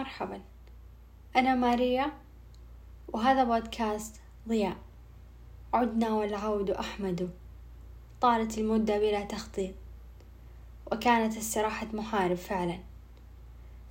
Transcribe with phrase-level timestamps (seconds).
[0.00, 0.40] مرحبا.
[1.36, 2.12] أنا ماريا
[3.08, 4.76] وهذا بودكاست ضياء.
[5.74, 7.30] عدنا والعود أحمد.
[8.20, 9.74] طالت المدة بلا تخطيط.
[10.92, 12.78] وكانت استراحة محارب فعلا.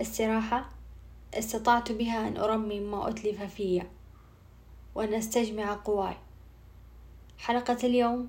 [0.00, 0.70] استراحة
[1.34, 3.82] استطعت بها أن أرمم ما أتلف في
[4.94, 6.16] وأن أستجمع قواي.
[7.38, 8.28] حلقة اليوم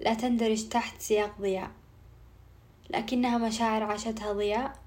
[0.00, 1.70] لا تندرج تحت سياق ضياء.
[2.90, 4.78] لكنها مشاعر عاشتها ضياء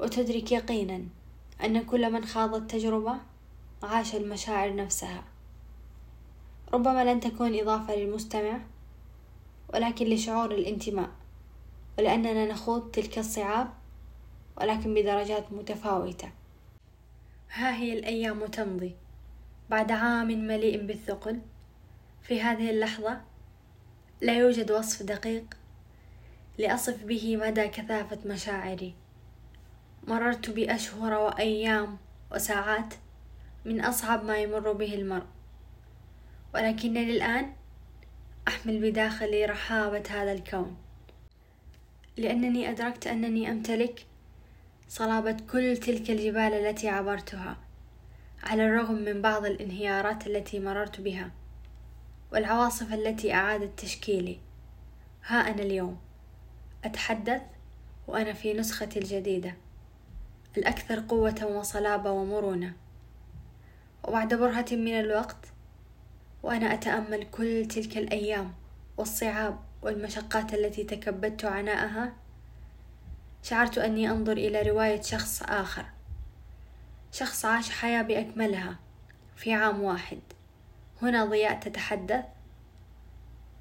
[0.00, 1.15] وتدرك يقينا.
[1.64, 3.14] أن كل من خاض التجربة
[3.82, 5.24] عاش المشاعر نفسها.
[6.72, 8.60] ربما لن تكون إضافة للمستمع
[9.74, 11.10] ولكن لشعور الانتماء
[11.98, 13.68] ولأننا نخوض تلك الصعاب
[14.56, 16.30] ولكن بدرجات متفاوتة.
[17.50, 18.96] ها هي الأيام تمضي
[19.70, 21.40] بعد عام مليء بالثقل.
[22.22, 23.20] في هذه اللحظة
[24.20, 25.44] لا يوجد وصف دقيق
[26.58, 28.94] لأصف به مدى كثافة مشاعري.
[30.04, 31.98] مررت بأشهر وأيام
[32.32, 32.94] وساعات
[33.64, 35.26] من أصعب ما يمر به المرء.
[36.54, 37.52] ولكنني الآن
[38.48, 40.76] أحمل بداخلي رحابة هذا الكون.
[42.16, 44.06] لأنني أدركت أنني أمتلك
[44.88, 47.56] صلابة كل تلك الجبال التي عبرتها
[48.42, 51.30] على الرغم من بعض الانهيارات التي مررت بها
[52.32, 54.38] والعواصف التي أعادت تشكيلي.
[55.26, 55.98] ها أنا اليوم.
[56.84, 57.42] أتحدث
[58.06, 59.54] وأنا في نسختي الجديدة.
[60.56, 62.72] الأكثر قوة وصلابة ومرونة.
[64.04, 65.46] وبعد برهة من الوقت
[66.42, 68.54] وأنا أتأمل كل تلك الأيام
[68.96, 72.12] والصعاب والمشقات التي تكبدت عناءها
[73.42, 75.84] شعرت أني أنظر إلى رواية شخص آخر.
[77.12, 78.76] شخص عاش حياة بأكملها
[79.36, 80.20] في عام واحد.
[81.02, 82.24] هنا ضياء تتحدث.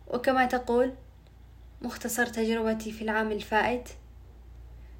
[0.07, 0.93] وكما تقول
[1.81, 3.89] مختصر تجربتي في العام الفائت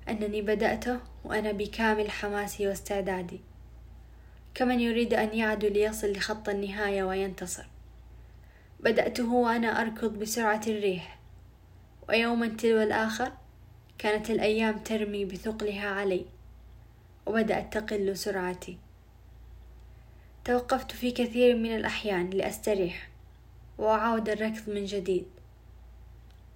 [0.10, 3.42] أنني بدأته وأنا بكامل حماسي واستعدادي.
[4.54, 7.66] كمن يريد أن يعدو ليصل لخط النهاية وينتصر.
[8.80, 11.20] بدأته وأنا أركض بسرعة الريح.
[12.10, 13.32] ويوما تلو الآخر
[13.98, 16.26] كانت الأيام ترمي بثقلها علي.
[17.26, 18.78] وبدأت تقل سرعتي.
[20.46, 23.10] توقفت في كثير من الأحيان لأستريح.
[23.78, 25.26] وأعاود الركض من جديد.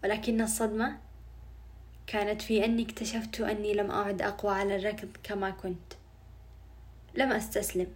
[0.03, 0.97] ولكن الصدمة
[2.09, 5.93] كانت في أني اكتشفت أني لم أعد أقوى على الركض كما كنت.
[7.15, 7.87] لم أستسلم.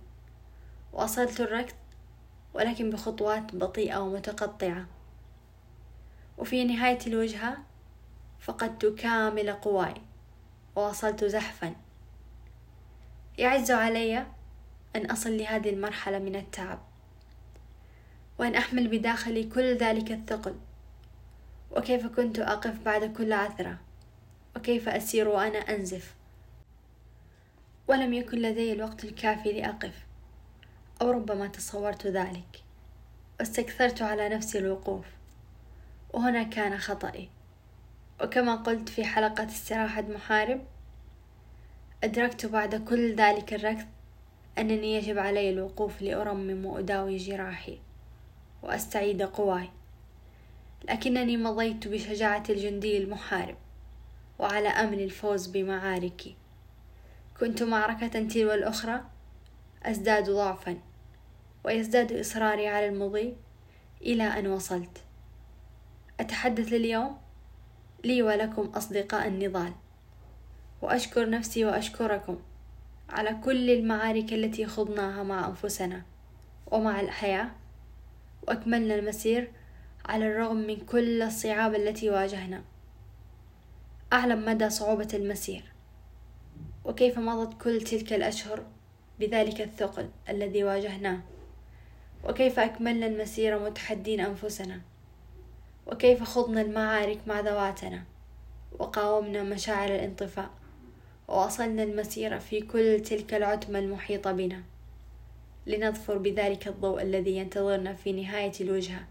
[0.94, 1.75] وأصلت الركض
[2.53, 4.85] ولكن بخطوات بطيئة ومتقطعة.
[6.38, 7.57] وفي نهاية الوجهة
[8.40, 9.94] فقدت كامل قواي
[10.75, 11.75] ووصلت زحفا.
[13.38, 14.25] يعز علي
[14.95, 16.80] أن أصل لهذه المرحلة من التعب
[18.40, 20.56] وأن أحمل بداخلي كل ذلك الثقل.
[21.72, 23.93] وكيف كنت أقف بعد كل عثرة؟
[24.63, 26.16] وكيف أسير وأنا أنزف؟
[27.88, 30.06] ولم يكن لدي الوقت الكافي لأقف
[31.01, 32.63] أو ربما تصورت ذلك.
[33.40, 35.06] واستكثرت على نفسي الوقوف.
[36.13, 37.29] وهنا كان خطأي
[38.22, 40.66] وكما قلت في حلقة استراحة محارب
[42.03, 43.88] أدركت بعد كل ذلك الركض
[44.57, 47.80] أنني يجب علي الوقوف لأرمم وأداوي جراحي
[48.62, 49.69] وأستعيد قواي.
[50.90, 53.56] لكنني مضيت بشجاعة الجندي المحارب.
[54.39, 56.35] وعلى أمل الفوز بمعاركي.
[57.39, 59.01] كنت معركة تلو الأخرى
[59.83, 60.77] أزداد ضعفا
[61.63, 63.33] ويزداد إصراري على المضي
[64.01, 65.03] إلى أن وصلت.
[66.19, 67.17] أتحدث اليوم
[68.03, 69.73] لي ولكم أصدقاء النضال
[70.81, 72.39] وأشكر نفسي وأشكركم
[73.09, 76.01] على كل المعارك التي خضناها مع أنفسنا
[76.71, 77.51] ومع الحياة
[78.47, 79.51] وأكملنا المسير
[80.05, 82.61] على الرغم من كل الصعاب التي واجهنا.
[84.13, 85.63] أعلم مدى صعوبة المسير
[86.85, 88.63] وكيف مضت كل تلك الأشهر
[89.19, 91.19] بذلك الثقل الذي واجهناه؟
[92.24, 94.81] وكيف أكملنا المسير متحدين أنفسنا؟
[95.88, 98.03] وكيف خضنا المعارك مع ذواتنا؟
[98.79, 100.50] وقاومنا مشاعر الانطفاء؟
[101.28, 104.63] وواصلنا المسير في كل تلك العتمة المحيطة بنا.
[105.68, 109.07] لنظفر بذلك الضوء الذي ينتظرنا في نهاية الوجهة.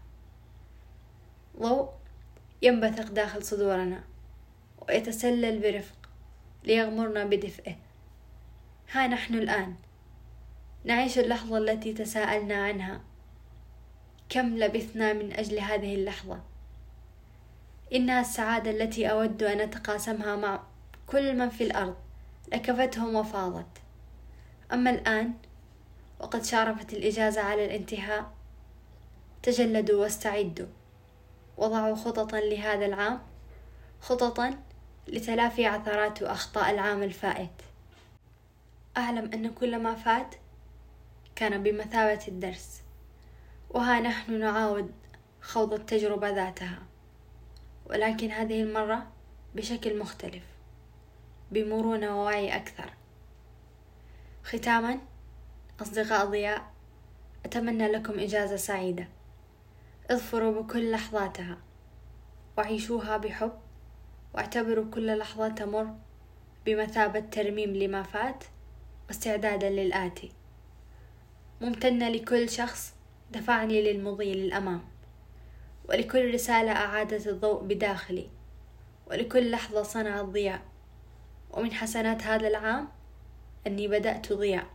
[1.59, 1.89] ضوء
[2.61, 4.12] ينبثق داخل صدورنا.
[4.89, 5.95] ويتسلل برفق
[6.63, 7.75] ليغمرنا بدفئه.
[8.91, 9.75] ها نحن الآن.
[10.83, 13.01] نعيش اللحظة التي تساءلنا عنها.
[14.29, 16.41] كم لبثنا من أجل هذه اللحظة؟
[17.93, 20.63] إنها السعادة التي أود أن أتقاسمها مع
[21.07, 21.95] كل من في الأرض.
[22.53, 23.77] لكفتهم وفاضت.
[24.73, 25.33] أما الآن
[26.19, 28.31] وقد شارفت الإجازة على الانتهاء
[29.43, 30.67] تجلدوا واستعدوا.
[31.57, 33.19] وضعوا خططا لهذا العام.
[34.01, 34.57] خططا
[35.07, 37.61] لتلافي عثرات وأخطاء العام الفائت.
[38.97, 40.35] أعلم أن كل ما فات
[41.35, 42.81] كان بمثابة الدرس
[43.69, 44.91] وها نحن نعاود
[45.41, 46.79] خوض التجربة ذاتها.
[47.85, 49.07] ولكن هذه المرة
[49.55, 50.43] بشكل مختلف
[51.51, 52.93] بمرونة ووعي أكثر.
[54.43, 54.99] ختاما
[55.81, 56.73] أصدقاء ضياء
[57.45, 59.07] أتمنى لكم إجازة سعيدة.
[60.11, 61.57] اظفروا بكل لحظاتها
[62.57, 63.62] وعيشوها بحب.
[64.33, 65.95] واعتبروا كل لحظة تمر
[66.65, 68.43] بمثابة ترميم لما فات
[69.07, 70.31] واستعدادا للآتي.
[71.61, 72.93] ممتنة لكل شخص
[73.31, 74.81] دفعني للمضي للأمام.
[75.89, 78.29] ولكل رسالة أعادت الضوء بداخلي.
[79.07, 80.61] ولكل لحظة صنعت ضياء
[81.51, 82.87] ومن حسنات هذا العام
[83.67, 84.65] أني بدأت ضياء.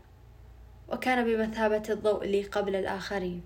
[0.88, 3.42] وكان بمثابة الضوء لي قبل الآخرين.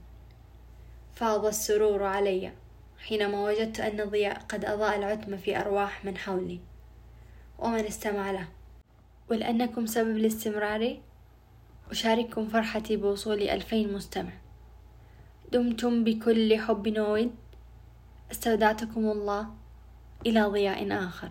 [1.13, 2.53] فاض السرور علي.
[3.03, 6.61] حينما وجدت أن ضياء قد أضاء العتمة في أرواح من حولي.
[7.59, 8.49] ومن استمع له.
[9.31, 11.03] ولأنكم سبب لاستمراري
[11.91, 14.33] أشارككم فرحتي بوصول ألفين مستمع.
[15.53, 17.35] دمتم بكل حب وود
[18.33, 19.51] استودعتكم الله
[20.27, 21.31] إلى ضياء آخر.